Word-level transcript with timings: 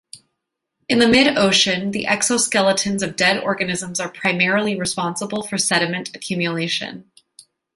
In 0.89 0.97
the 0.97 1.07
mid-ocean, 1.07 1.91
the 1.91 2.05
exoskeletons 2.05 3.03
of 3.03 3.15
dead 3.15 3.37
organisms 3.43 3.99
are 3.99 4.09
primarily 4.09 4.75
responsible 4.75 5.43
for 5.43 5.59
sediment 5.59 6.09
accumulation. 6.15 7.11